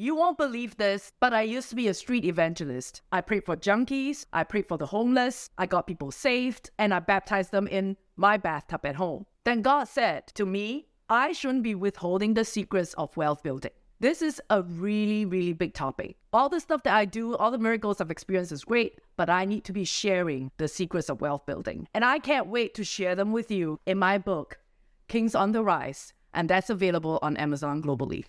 You 0.00 0.14
won't 0.14 0.38
believe 0.38 0.76
this, 0.76 1.10
but 1.18 1.34
I 1.34 1.42
used 1.42 1.70
to 1.70 1.74
be 1.74 1.88
a 1.88 1.92
street 1.92 2.24
evangelist. 2.24 3.02
I 3.10 3.20
prayed 3.20 3.44
for 3.44 3.56
junkies, 3.56 4.26
I 4.32 4.44
prayed 4.44 4.68
for 4.68 4.78
the 4.78 4.86
homeless, 4.86 5.50
I 5.58 5.66
got 5.66 5.88
people 5.88 6.12
saved, 6.12 6.70
and 6.78 6.94
I 6.94 7.00
baptized 7.00 7.50
them 7.50 7.66
in 7.66 7.96
my 8.16 8.36
bathtub 8.36 8.86
at 8.86 8.94
home. 8.94 9.26
Then 9.42 9.60
God 9.60 9.88
said 9.88 10.28
to 10.34 10.46
me, 10.46 10.86
I 11.08 11.32
shouldn't 11.32 11.64
be 11.64 11.74
withholding 11.74 12.34
the 12.34 12.44
secrets 12.44 12.94
of 12.94 13.16
wealth 13.16 13.42
building. 13.42 13.72
This 13.98 14.22
is 14.22 14.40
a 14.50 14.62
really, 14.62 15.24
really 15.24 15.52
big 15.52 15.74
topic. 15.74 16.16
All 16.32 16.48
the 16.48 16.60
stuff 16.60 16.84
that 16.84 16.94
I 16.94 17.04
do, 17.04 17.34
all 17.34 17.50
the 17.50 17.58
miracles 17.58 18.00
I've 18.00 18.12
experienced 18.12 18.52
is 18.52 18.62
great, 18.62 19.00
but 19.16 19.28
I 19.28 19.46
need 19.46 19.64
to 19.64 19.72
be 19.72 19.84
sharing 19.84 20.52
the 20.58 20.68
secrets 20.68 21.08
of 21.08 21.20
wealth 21.20 21.44
building. 21.44 21.88
And 21.92 22.04
I 22.04 22.20
can't 22.20 22.46
wait 22.46 22.72
to 22.74 22.84
share 22.84 23.16
them 23.16 23.32
with 23.32 23.50
you 23.50 23.80
in 23.84 23.98
my 23.98 24.16
book, 24.18 24.60
Kings 25.08 25.34
on 25.34 25.50
the 25.50 25.64
Rise, 25.64 26.12
and 26.32 26.48
that's 26.48 26.70
available 26.70 27.18
on 27.20 27.36
Amazon 27.36 27.82
globally. 27.82 28.26